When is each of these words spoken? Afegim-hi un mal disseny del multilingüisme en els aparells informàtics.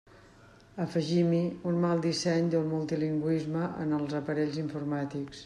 Afegim-hi 0.85 1.41
un 1.71 1.77
mal 1.83 2.01
disseny 2.07 2.49
del 2.55 2.65
multilingüisme 2.73 3.63
en 3.85 3.95
els 4.01 4.19
aparells 4.23 4.61
informàtics. 4.67 5.37